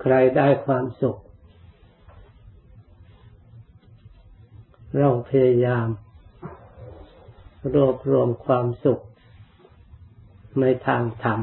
[0.00, 1.16] ใครได้ความสุข
[4.98, 5.86] เราพยายาม
[7.74, 9.00] รวบรวมความสุข
[10.60, 11.40] ในทางธรรม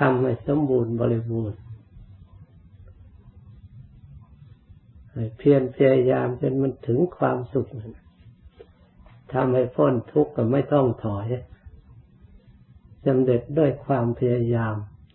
[0.00, 1.58] ทำให้สมบูรณ์บริบูรณ์
[5.38, 7.68] เพียรพยายามจนมันถึงความสุข
[9.32, 11.26] ทำให้พ้นทุกข์ก็ไม่ต้องถอย
[13.06, 14.74] สำเร็จด้วยความพยายาม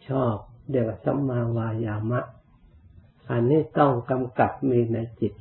[0.09, 0.35] ชอบ
[0.69, 2.21] เดี๋ยวสัมมาวายามะ
[3.29, 5.33] อันนี้ต้องกำกับมีในจิต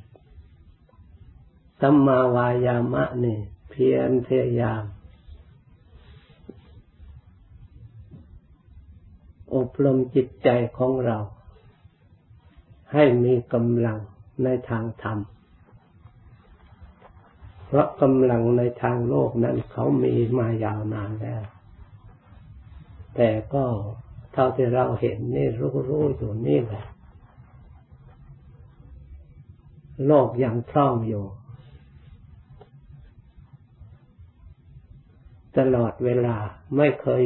[1.81, 3.37] สัมมาวายามะนี่
[3.69, 4.83] เพียรพยายาม
[9.55, 11.17] อบรมจิตใจของเรา
[12.93, 13.97] ให้มีกำลัง
[14.43, 15.19] ในทางธรรม
[17.65, 21.41] เพราะกำลังในทางโลกนั้นเขามีมายาวนานแล้ว
[23.15, 23.65] แต่ก็
[24.41, 26.85] ท่าที่เราเห็นนี่รู้รู้อยู่นี่แหละ
[30.05, 31.25] โลกยังคล่องอยู่
[35.57, 36.35] ตลอดเวลา
[36.77, 37.23] ไม่เคย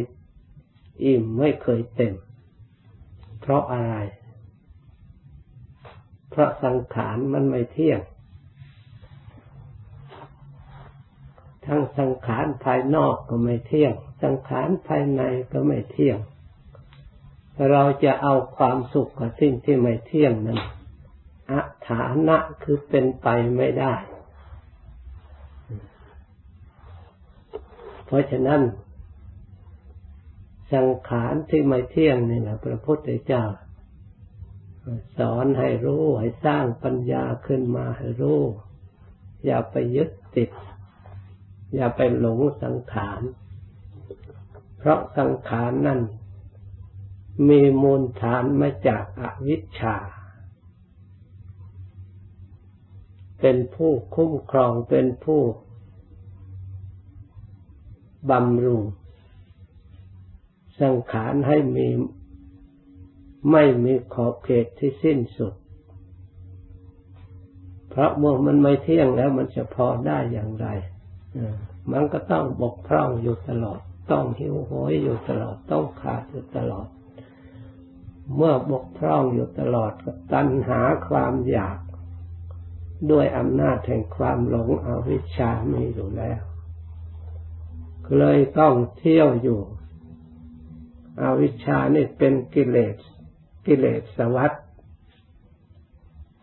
[1.03, 2.15] อิ่มไม่เคยเต็ม
[3.41, 3.95] เพราะอะไร
[6.29, 7.99] เพราะสังขารมันไม่เที่ยง
[11.65, 16.19] ทั้งสังขารภายนอกก็ไม่เที่ยง สังขารภายในก็ไม่เที่ยง
[17.71, 20.59] เราจะเอาความสุขกับสิ่งที่ไม่เที่ยงนั้น
[21.51, 23.93] อัฐานะคือเป็นไปไม่ได้
[28.05, 28.61] เพราะฉะนั้น
[30.73, 33.43] สังขารที่ไม่เที่ยงนี่แหละพระพุทธเจ้า
[35.19, 38.41] สอนให้รู้ให้สร้างปัญญาขึ้นมาให้รู้
[39.45, 40.49] อย่าไปยึดติด
[41.75, 43.21] อย่าไปหลงสังขาร
[44.77, 45.99] เพราะสังขารนั่น
[47.49, 49.95] มีมูลฐานมาจากอวิชชา
[53.39, 55.41] เป็นผู้คุ้มครองเป็นผู้
[58.31, 58.83] บำรุง
[60.79, 61.87] สังขารให้มี
[63.51, 65.53] ไม่มีขอบเขตที่สิ้นสุด
[67.89, 70.67] เพราะเมื่อมันไม่เที่ยงแล้วมันจะพอได้อย่างไร
[71.91, 73.79] มันก็ต้องบกพร่องอยู่ตลอด
[74.11, 76.87] ต้องหิวโหยอยู่ตลอด ต้องขาดอยู่ตลอด
[78.35, 81.79] เมื่อบกพร่องอยู่ตลอดก็ตัณหาความอยาก
[83.11, 86.41] ด้วยอำนาจแห่งความหลงอวิชชามีอยู่แล้ว
[88.17, 89.61] เลยต้องเที่ยวอยู่
[91.21, 92.95] อวิชชานี่เป็นกิเลส
[93.65, 94.51] กิเลสสวัฏ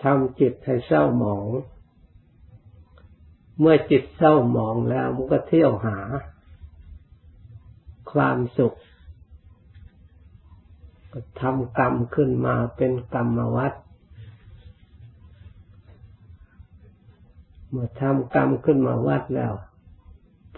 [0.02, 1.48] ทำจิตให้เศร้าหมอง
[3.60, 5.98] เมื่อจิตเศร้าหมองแล้วมันก็เที่ยวหา
[8.12, 8.76] ความสุข
[11.12, 13.74] ก็ทำกรรมขึ้นมาเป็นกรรมวัฏ
[17.70, 19.52] เมื่อทำกรรมขึ้นมาวัดแล้ว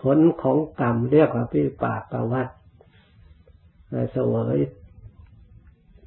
[0.00, 2.48] ผลของกรรมเรียกว่าพิปากวัฏ
[4.12, 4.58] เสวย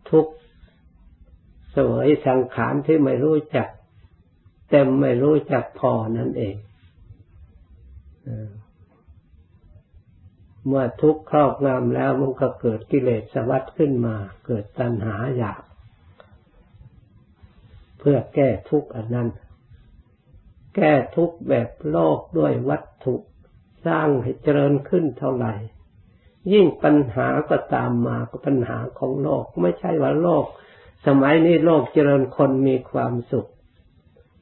[0.10, 0.26] ทุก
[1.76, 3.68] สวยสังขารที่ไม่รู้จัก
[4.70, 6.56] เต็มไม่รู้จักพอนั่นเอง
[10.68, 14.16] เมื่อทุกข์ครอบงำแล้วมันก็เกิดกิเลสสวัสดขึ้นมา
[14.46, 15.62] เกิดตัณหาอยาก
[18.00, 19.30] เพื่อแก้ทุกข์อันนั้น
[20.76, 23.16] แก้ทุกข์แบบโลกด้วยวัตถุ
[23.86, 25.54] สร้างให้เจริญขึ้นเท่าไหร่
[26.54, 30.46] ยิ่งปัญหาก็ตามมาก็ปัญหาของโลก ไม่ใช่ว่าโลก
[31.08, 33.50] สมัยนี้โลกเจริญคนมีความสุข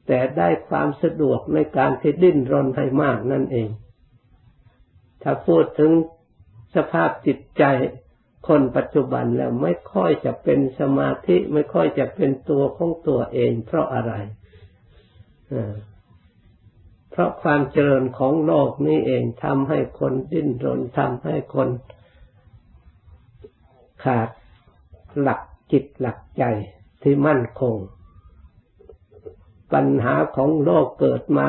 [0.07, 3.69] แต่ได้ความสะดวกในการที่ดิ้นรนให้มากนั่นเอง
[5.23, 5.91] ถ้าพูดถึง
[6.75, 7.63] สภาพจิตใจ
[8.47, 14.13] คนปัจจุบันแล้วไม่ค่อยจะเป็นสมาธิไม่ค่อยจะเป็นตัวของตัวเอง เพราะอะไร
[17.11, 21.69] เพราะความเจริญของโลกนี้เองทำให้คนดิ้นรนทำให้คน
[24.03, 24.29] ขาด
[25.21, 25.41] หลัก
[25.71, 26.43] จิตหลักใจ
[27.01, 27.75] ที่มั่นคง
[29.73, 31.47] ปัญหาของโลกเกิดมา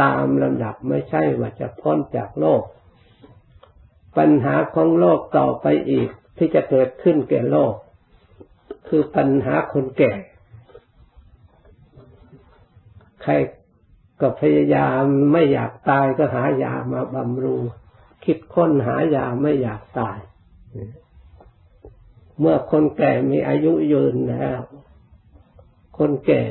[0.00, 2.62] ตามลำดับไม่ใช่ว่าจะพ้นจากโลก
[4.16, 6.08] ปัญหาของโลกต่อไปอีก
[6.38, 7.74] ที่จะเกิดขึ้นแก่โลก
[8.88, 10.12] คือปัญหาคนแก่
[13.22, 13.32] ใคร
[14.20, 15.02] ก็พยายาม
[15.32, 17.62] ไม่อยากตายก็หายามาบำรุง
[18.24, 20.18] คิดค้นหายาไม่อยากตาย
[22.38, 24.60] เมื่อคนแก่มีอายุยืนแล้ว
[25.98, 26.42] คนแก่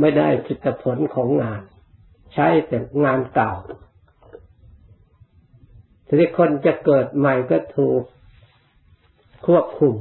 [0.00, 1.62] ไม่ได้ผลิตผลของงาน
[2.34, 3.52] ใช้แต่งานเก่า
[6.06, 8.02] ทีนี้คนจะเกิดใหม่ก็ถูก
[9.46, 9.94] ควบคุม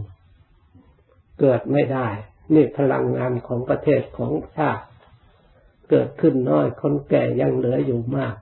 [1.39, 2.07] เกิดไม่ได้
[2.53, 4.85] นี่พลังงานของประเทศของชาติ
[5.89, 8.35] เกิดขึ้นน้อย คนแก่ยังเหลืออยู่มาก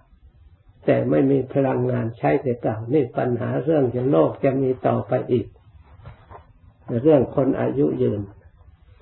[0.86, 5.48] แต่ไม่มีพลังงานใช้แต่เก่านี่ปัญหาเรื่องจะโลกจะมีต่อไปอีก
[7.02, 8.22] เรื่องคนอายุยืน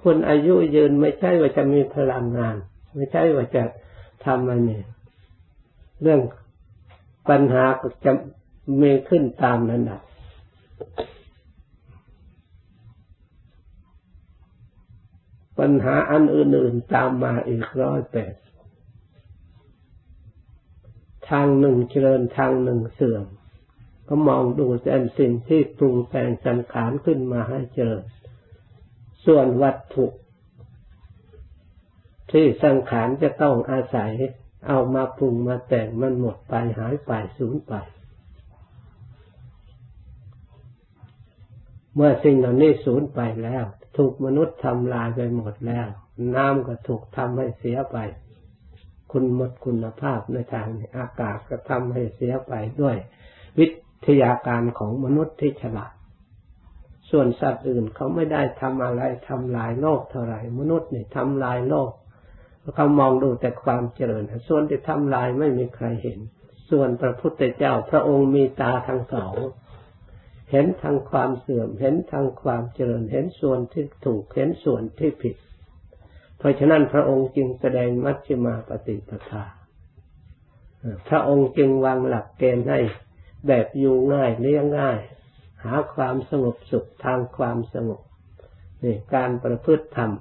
[0.03, 2.55] คนอายุยืนไม่ใช่ว่าจะมีพลังงาน
[2.95, 3.63] ไม่ใช่ว่าจะ
[4.25, 4.71] ทำอะไร
[6.01, 6.21] เรื่อง
[7.29, 8.11] ปัญหาก็จะ
[8.81, 10.01] มีขึ้นตามนั้นดับ
[15.59, 18.33] ปัญหาอันอื่นๆตามมาอีกร้อยแปด
[21.29, 23.25] ทางหนึ่งเจริญทางหนึ่งเสื่อม
[24.07, 28.03] ก็มองดูแต่สิ่งที่ปรุงแต่งสังขารขึ้นมาให้เจริญ
[29.25, 30.05] ส่วนวัตถุ
[32.31, 34.11] ที่สังขารจะต้องอาศัย
[34.67, 37.73] เอามาปรุงมาแต่งมันหมดไปหายไปสูญไป
[41.95, 43.63] เมื่อสิ่งเหล่านี้สูญไปแล้ว
[43.97, 45.87] ถูกมนุษย์ทำลายไปหมดแล้ว
[46.35, 47.97] น้ำก็ถูกทำให้เสียไป
[49.11, 50.67] คุณหมดคุณภาพในทาง
[50.97, 52.97] อากาศก็ทำให้เสียไปด้วย
[53.59, 53.67] วิ
[54.07, 55.93] ทยาการของมนุษย์ที่ฉลาด
[57.15, 61.92] ส่วนสัตว์อื่นเขาไม่ได้ทำอะไรทำลายโลกเท่าไหร่ มนุษย์นี่ทำลายโลก
[62.75, 66.19] เขามองดูแต่ความเจริญ ส่วนที่ทำลายไม่มีใครเห็น
[66.69, 69.36] ส่วนพระพุทธเจ้าพระองค์มีตาทั้งสอง
[70.51, 75.36] เห็นทางความเสื่อม เห็นทางความเจริญ เห็นส่วนที่ถูก เห็นส่วนที่ผิด
[76.38, 79.44] เพราะฉะนั้นพระองค์จึงแสดงมัชฌิมาปฏิปทา
[81.09, 82.80] พระองค์จึงวางหลักเกณฑ์ให้
[83.48, 85.00] แบบอยู่ง่ายเลี้ยงง่าย
[85.63, 88.01] หาความสงบสุขทางความสงบ
[88.83, 90.12] นี่การประพฤติธรรม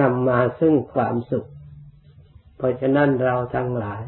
[0.00, 1.48] นำมาซึ่งความสุข
[2.56, 4.02] เพราะฉะนั้นเราทั้งหลาย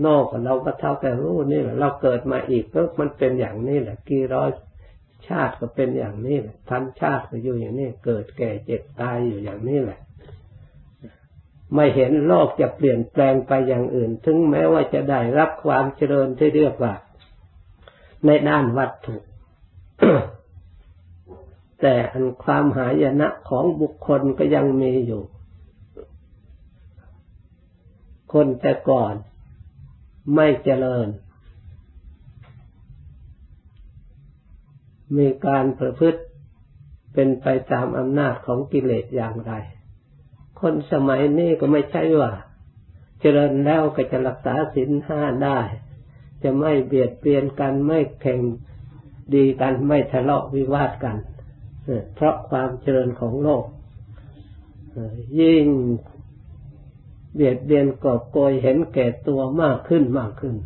[0.00, 4.50] โลกเราก็เท่าแต่รู้นี่แหละเราเกิดมาอีกก็มันเป็นอย่างนี้แหละกี่ร้อย
[5.28, 10.00] ชาติก็เป็นอย่างนี้แหละพันชาติก็อยู่อย่างนี้ เกิดแก่เจ็บตายอยู่อย่างนี้แหละ
[11.74, 16.94] ไม่เห็นโลกจะเปลี่ยนแปลงไปอย่างอื่น ถึงแม้ว่าจะได้รับความเจริญที่เรียกว่า
[18.26, 19.16] ในด้านวัตถุ
[21.80, 25.22] แต่อันความหายนะของบุคคลก็ยังมีอยู่
[28.32, 29.14] คนแต่ก่อน
[30.34, 31.08] ไม่เจริญ
[35.16, 36.20] มีการประพฤติ
[37.12, 39.52] เป็นไปตามอำนาจของกิเลสอย่างไร
[40.60, 42.32] คนสมัยนี้ก็ไม่ใช่ว่า
[43.20, 45.60] เจริญแล้วก็จะรักษาศีลห้าได้
[46.42, 48.40] จะไม่เบียดเบียนกันไม่แข่ง
[49.34, 51.16] ดีกันไม่ทะเลาะวิวาทกัน
[52.14, 53.64] เพราะความเจริญของโลก
[55.40, 55.66] ยิ่ง
[57.34, 60.56] เบียดเบียนกอบโกยเห็นแก่ตัวมากขึ้นมากขึ้น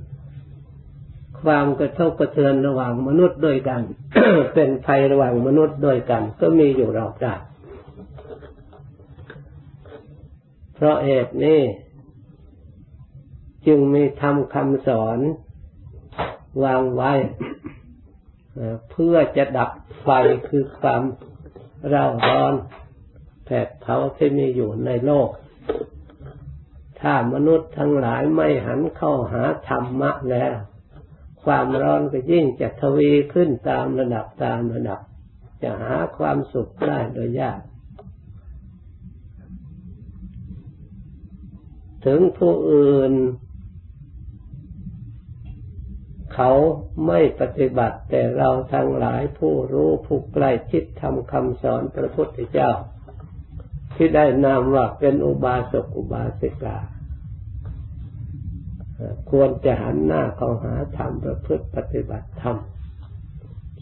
[1.42, 3.82] ความกระทบกระเทือนระหว่างมนุษย์ด้วยกัน
[4.54, 7.40] เป็นภัยระหว่างมนุษย์ด้วยกัน ก็มีอยู่รอบด้าน
[10.74, 11.60] เพราะเหตุนี้
[13.66, 15.18] จึงมีทำคำสอน
[16.62, 17.12] วางไว้
[18.90, 19.70] เพื่อจะดับ
[20.02, 20.08] ไฟ
[20.48, 21.02] คือความ
[21.88, 22.54] เร่าร้อน
[23.44, 25.28] แผดเผาที่มีอยู่ในโลก
[27.00, 30.54] ถ้ามนุษย์ทั้งหลายไม่หันเข้าหาธรรมะแล้ว
[31.44, 35.00] ความร้อนก็ยิ่งจะทวีขึ้นตามระดับตามระดับ
[35.62, 37.60] จะหาความสุขได้โดยยาก
[42.06, 43.12] ถึงผู้อื่น
[46.36, 46.52] เขา
[47.06, 52.70] ไม่ปฏิบัติแต่เราทั้งหลายผู้รู้ผู้ใกล้ชิดทำคำสอนพระพุทธเจ้า
[53.94, 56.76] ที่ได้นามว่าเป็นอุบาสกอุบาสิกา
[59.30, 62.56] ควรจะหันหน้าเข้าหาธรรมประพฤติปฏิบัติธรรม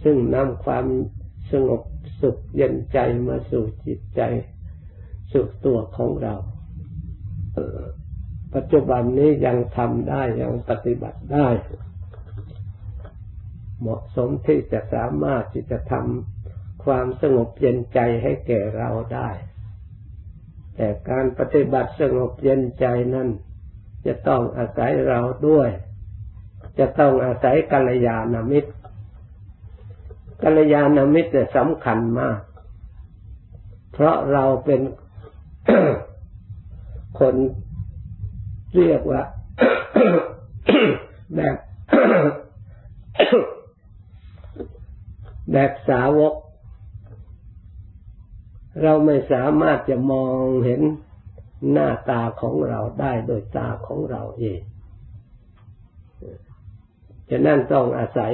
[0.02, 0.86] ซึ่งนำความ
[1.50, 1.82] สงบ
[2.20, 4.20] สุขเย็นใจมาสู่จิตใจ
[5.32, 6.34] สู่ตัวของเรา
[8.54, 11.48] ปัจจุบันนี้ยังทำได้ยังปฏิบัติได้
[13.84, 19.28] เหมาะสมที่จะสามารถที่จะทำความสงบเย็นใจให้แก่เราได้
[20.76, 23.28] แต่การปฏิบัติสงบเย็นใจนั้น
[24.06, 25.70] จะต้องอาศัยเราด้วย
[26.78, 28.72] จะต้องอาศัยกัลยาณมิตร
[30.42, 32.38] กัลยาณมิตรเนี่ยสำคัญมาก
[33.92, 34.80] เพราะเราเป็น
[37.20, 37.34] คน
[38.76, 39.22] เรียกว่า
[41.36, 41.56] แบบ
[45.54, 46.34] แบบสาวก
[48.82, 50.82] เราไม่สามารถจะมองเห็น
[51.72, 54.60] หน้าตาของเราได้โดยตาของเราเอง
[57.30, 58.32] ฉะนั้นต้องอาศัย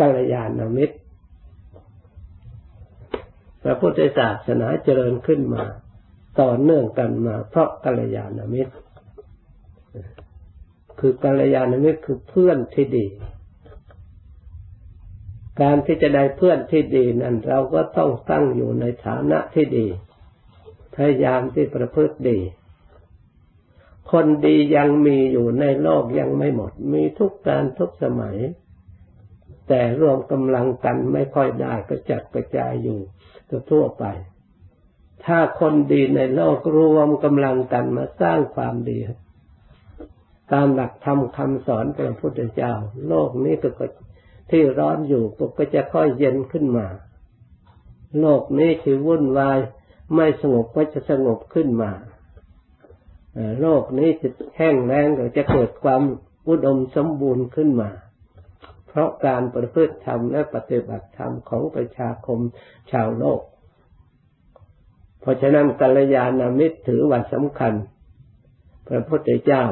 [0.00, 0.96] กัลยาณมิตร
[3.62, 5.64] พระพุทธศาสนาเจริญขึ้นมา
[6.40, 8.74] ต่อเนื่องกันมา เพราะกัลยาณมิตร
[11.00, 13.06] คือกัลยาณมิตรคือเพื่อนที่ดี
[15.60, 19.86] การที่จะได้เพื่อนที่ดีนั้นเราก็ต้องตั้งอยู่ในฐานะที่ดี
[20.94, 22.38] พยายามที่ประพฤติดี
[24.10, 28.36] คนดียังมีอยู่ในโลกยังไม่หมด มีทุกการทุกสมัย
[29.68, 32.98] แต่รวมกำลังกันไม่ค่อยได้ก็จัดกระจายอยู่
[33.70, 34.04] ทั่วไป
[35.24, 38.98] ถ้าคนดีในโลกรวมกำลังกันมาสร้างความดี
[40.52, 42.72] ตามหลักธรรมคำสอนของพระพุทธเจ้า
[43.08, 43.86] โลกนี้ก็
[44.50, 45.24] ที่ร้อนอยู่
[45.58, 46.86] ก็จะค่อยเย็นขึ้นมา
[48.20, 49.58] โลกนี้ที่วุ่นวาย
[50.14, 51.90] ไม่สงบก็จะสงบขึ้นมา
[53.60, 56.02] โลกนี้จะแห้งแล้งก็จะเกิดความ
[56.48, 57.90] อุดมสมบูรณ์ขึ้นมา
[58.88, 62.38] เพราะการประพฤติธรรมและปฏิบัติธรรมของประชาคม
[62.92, 63.40] ชาวโลก
[65.20, 67.74] เพราะฉะนั้นกัลยาณมิตรถือว่าสำคัญ
[68.88, 69.64] พระพุทธเจ้า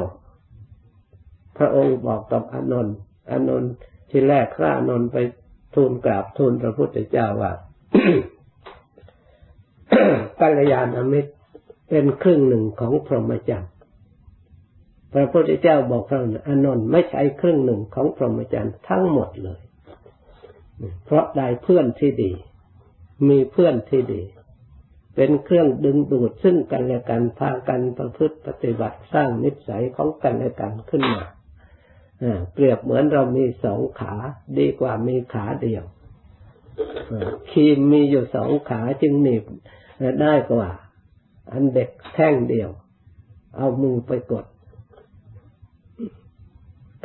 [1.57, 2.95] พระองค์บอกกับอนนท์
[3.31, 3.73] อนนท์
[4.09, 5.17] ที่แรกพระนนไป
[5.75, 7.53] ทูลกราบทูลพระพุทธเจ้าว่า
[10.39, 11.31] กัลยาณมิตร
[11.89, 13.73] เป็นครึ่งหนึ่งของพรหมจรรย์
[15.13, 19.61] พระพุทธเจ้าบอกพระอนนท์ไม่ใช่ครึ่งหนึ่งของพรหมจรรย์ทั้งหมดเลย
[21.05, 22.31] เพราะได้เพื่อนที่ดี
[23.29, 24.23] มีเพื่อนที่ดี
[25.15, 31.23] เป็นเครื่องดึงดูดซึ่งกันและกันพากันประพฤติปฏิบัติสร้างนิสัยของกันและกันขึ้นมา
[32.53, 34.13] เปรียบเหมือนเรามีสองขา
[34.57, 35.83] ดีกว่ามีขาเดียว
[37.51, 39.43] คีมมีอยู่สองขาจึงหนีบ
[40.21, 40.69] ได้กว่า
[41.51, 42.69] อันเด็กแท่งเดียว
[43.57, 44.45] เอามือไปกด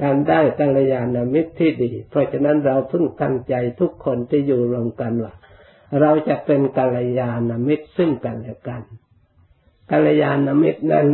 [0.02, 5.32] การได้กัลยาณมิตรที่ดี เพราะฉะนั้นเราพึ่งตั้งใจทุกคนที่อยู่รวมกันว่า
[6.00, 8.82] เราจะเป็นกัลยาณมิตรซึ่งกันและกัน
[9.90, 11.06] กัลยาณมิตรนั้น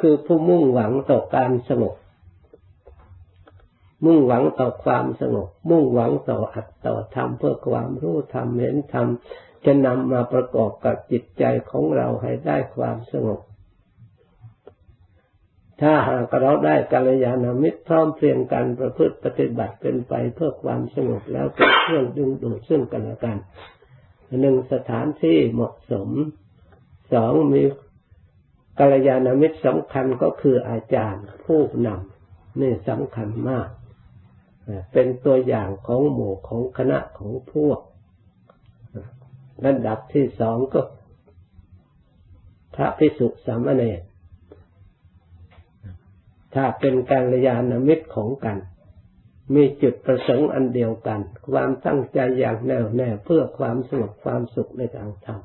[0.00, 1.94] คือผู้มุ่งหวังต่อการสงบ
[4.04, 9.06] มุ่งหวังต่อความสงบ มุ่งหวังต่ออัตต่อธรรมเพื่อความรู้ธรรมเห็นธรรม
[9.64, 13.40] จะนำมาประกอบกับจิตใจของเราให้ได้ความสงบ
[15.80, 23.38] ถ้าหากเราได้กัลยาณมิตรพร้อมเพรียงกันประพฤติปฏิบัติเป็นไปเพื่อความสงบแล้วเป็นเครื่องดึงดูดซึ่งกันและกัน
[24.40, 26.08] หนึ่งสถานที่เหมาะสม
[27.12, 27.62] สองมี
[28.78, 33.68] กัลยาณมิตรสำคัญก็คืออาจารย์ผู้นำนี่สำคัญมาก
[34.92, 37.80] เป็นตัวอย่างของหมู่ของคณะของพวก
[39.64, 40.80] ระดับที่สองก็
[42.74, 44.02] พระพิสุสามเณร
[46.54, 48.58] ถ้าเป็นการยานมิตรของกัน
[49.54, 51.20] มีจุดประสงค์อันเดียวกัน
[51.50, 55.40] ความตั้งใจอย่างแน่วแน่เพื่อความสงบความสุขในทางธรรม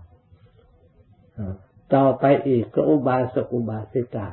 [1.94, 4.28] ต่อไปอีกก็อุบาสกอุบาสิกา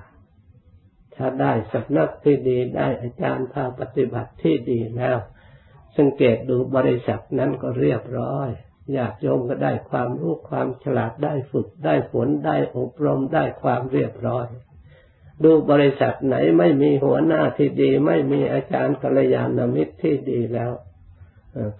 [1.18, 5.18] ถ้าได้สันักที่ดีได้อาจารย์พาปฏิบัติที่ดีแล้ว
[5.96, 8.48] สังเกตดูบริษัทนั้นก็เรียบร้อย
[8.96, 14.46] ญาติโยมก็ได้ความรู้ความฉลาดได้ฝึกได้ฝนได้อบรมได้ความเรียบร้อย
[15.44, 20.72] ดูบริษัทไหนไม่มีหัวหน้าที่ดี ไม่มีอาจารย์กัลยาณมิตรที่ดีแล้ว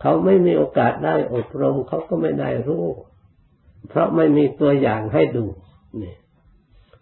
[0.00, 2.86] เขาไม่มีโอกาสได้อบรมเขาก็ไม่ได้รู้
[3.88, 5.46] เพราะไม่มีตัวอย่างให้ดู
[6.02, 6.14] นี่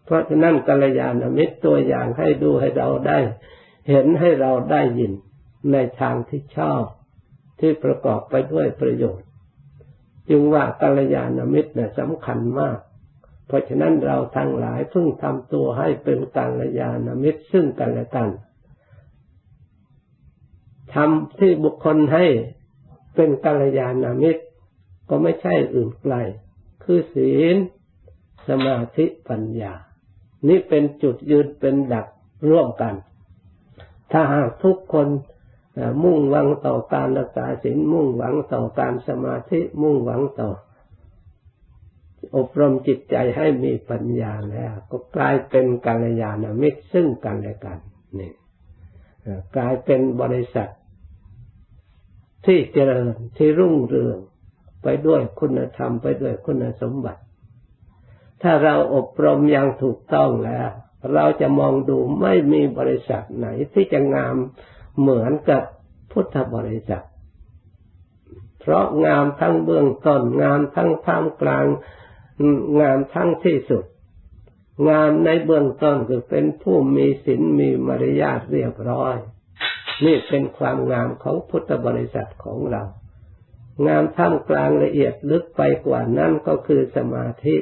[0.07, 3.19] เพราะฉะนั้นกัลยาณมิตรตัวอย่างให้ดูให้เราได้
[3.89, 5.13] เห็นให้เราได้ยิน
[5.73, 6.85] ในทางที่ชอบ
[7.61, 9.29] ที่ประกอบไปด้วยประโยชน์
[10.29, 12.79] จึงว่ากัลยาณมิตรนี่ยสำคัญมาก
[13.47, 18.29] เพราะฉะนั้นเราทั้งหลายเพึ่งทำตัวให้เป็นกัลยาณมิตรซึ่งกันและกัน
[20.95, 22.27] ทำที่บุคคลให้
[23.15, 24.43] เป็นกัลยาณมิตร
[25.09, 26.15] ก็ไม่ใช่อื่นไกล
[26.83, 27.57] คือศีล
[28.49, 29.75] สมาธิปัญญา
[30.49, 32.07] นี่เป็นจุดยืนเป็นดัก
[32.50, 32.95] ร่วมกัน
[34.12, 35.09] ถ้าหากทุกคน
[36.03, 40.50] มุ่งหวังต่อการรักษาศีลมุ่งหวังต่อการสมาธิมุ่งหวังต่อ
[42.37, 47.79] อบรมจิตใจให้มีปัญญาแล้ว ก็กลายเป็นกาลยาณมิตรซึ่งกันและกัน
[48.19, 48.33] นี่
[49.57, 50.69] กลายเป็นบริษัท
[52.47, 54.19] ที่เจริญที่รุ่งเรือง
[54.83, 57.23] ไปด้วยคุณธรรมไปด้วยคุณสมบัติ
[58.49, 60.69] ถ้าเราอบรมอย่างถูกต้องแล้ว
[61.15, 64.37] เราจะมองดูไม่มีบริษัทไหนที่จะงาม
[64.99, 65.62] เหมือนกับ
[66.12, 67.05] พุทธบริษัท
[68.61, 71.67] เพราะงามทั้งเบื้องต้น งามทั้งท่ามกลาง
[72.81, 73.85] งามทั้งที่สุด
[74.88, 79.17] งามในเบื้องต้นคือเป็นผู้มีศีลมีมารยาทเรียบร้อย
[80.05, 82.83] นี่เป็นความงามของพุทธบริษัทของเรา
[83.87, 87.57] งามท่ามกลางละเอียดลึกไปกว่านั้นก็คือสมาธิ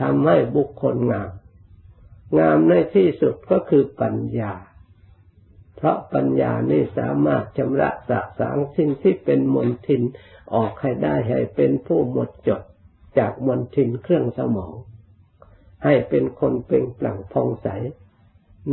[0.00, 1.30] ทำให้บุคคลงาม
[2.38, 4.52] งามในที่สุดก็คือปัญญา
[5.76, 10.02] เพราะปัญญานี่สามารถชำระสะสางสิ่งที่เป็นมลทิน
[10.54, 12.62] ออกให้ได้ให้เป็นผู้หมดจด
[13.18, 14.74] จากมลทินเครื่องสมอง
[15.84, 17.68] ให้เป็นคนเป็นปลั่งพองใส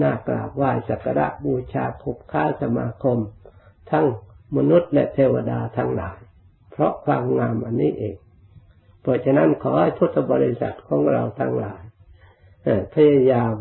[0.01, 3.17] น่ากราบไหว้สักการะบูชาขบค้าสมาคม
[3.91, 4.05] ทั้ง
[4.57, 6.17] มนุษย์และเทวดาทั้งหลาย
[6.71, 8.15] เพราะความงามอันนี้เอง
[9.03, 11.83] เพราะฉะนั้นขอให้พุทธบริษัทของเราทั้งหลาย
[12.93, 13.55] พยายาม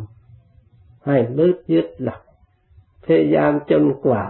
[1.06, 2.22] ให้ลึกยึดหลัก
[3.04, 4.24] พยายามจนกว่า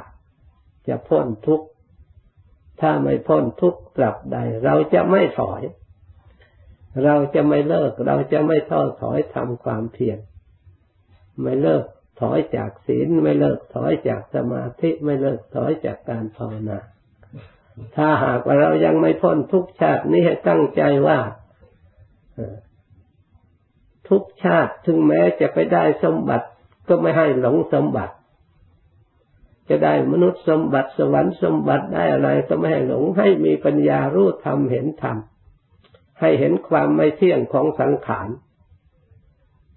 [0.89, 1.67] จะพ้นทุกข์
[2.81, 5.63] ถ้าไม่พ้นทุกข์ตราบใด เราจะไม่ถอย
[7.05, 10.19] เราจะไม่เลิก เราจะไม่ท้อถอยทำความเพียร
[11.43, 11.85] ไม่เลิก
[12.21, 16.79] ถอยจากศีลไม่เลิกถอยจากสมาธิไม่เลิกถอยจากการภาวนา
[17.97, 21.19] ถ้าหากว่าเรายังไม่พ้นทุกชาตินี้ให้ตั้งใจว่า
[24.09, 26.47] ทุกชาติถึงแม้จะไปได้สมบัติ
[26.89, 28.15] ก็ไม่ให้หลงสมบัติ
[29.69, 35.17] จะได้มนุษย์สมบัติสวรรค์สมบัติได้อะไรก็ไม่ให้หลงให้มีปัญญารู้ธรรมเห็นธรรม
[36.21, 38.29] ให้เห็นความไม่เที่ยงของสังขาร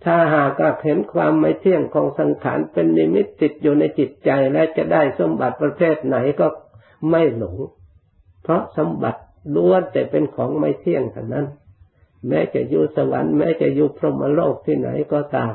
[0.03, 0.53] ถ้าหาก
[0.85, 6.47] เห็นความไม่เที่ยงของสังขารเป็นนิมิตติดอยู่ในจิตใจและจะได้สมบัติประเภทไหนก็
[7.11, 7.55] ไม่หลง
[8.45, 9.21] เพราะสมบัติ
[9.55, 11.45] ล้วนแต่เป็นของไม่เที่ยงเท่านั้น
[12.27, 15.53] แม้จะอยู่สวรรค์แม้จะอยู่พรหมโลกที่ไหนก็ตาม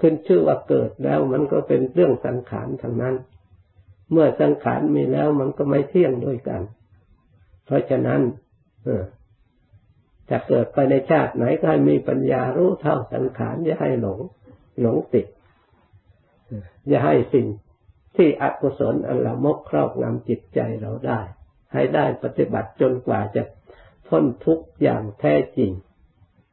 [0.00, 3.14] ขึ้นชื่อว่าเกิดแล้วมันก็เป็นเรื่องสังขารทั้งนั้น
[4.10, 6.62] เมื่อสังขารมีแล้วมันก็ไม่เที่ยงด้วยกัน
[7.64, 8.20] เพราะฉะนั้น
[10.30, 14.18] จะเกิดไปในชาติไหนก็ให้มีปัญญารู้เท่าสังขารอย่าให้หลง
[14.80, 15.26] หลงติด
[16.88, 17.46] อย่าให้สิ่ง
[18.16, 21.20] ที่อกุศลอันละมกครอบงำจิตใจเราได้
[21.72, 23.42] ให้ได้ปฏิบัติจนกว่าจะ
[24.08, 25.72] พ้นทุกข์อย่างแท้จริง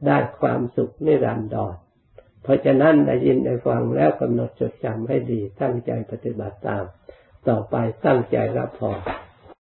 [0.06, 1.74] ได้ความสุขนิรันดร
[2.42, 6.84] เพราะฉะนั้นได้ยินได้ฟังแล้วกำหนดจดจำให้ดีตั้งใจปฏิบัติตาม
[7.48, 9.00] ต่อไปตั้งใจรับพร